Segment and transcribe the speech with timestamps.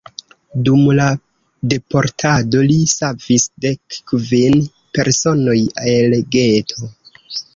[0.67, 1.03] Dum la
[1.73, 4.57] deportado li savis dekkvin
[4.99, 5.57] personoj
[5.95, 6.91] el geto.